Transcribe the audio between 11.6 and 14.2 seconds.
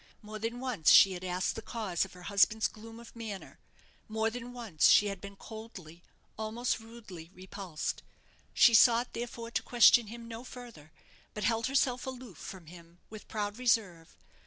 herself aloof from him with proud reserve.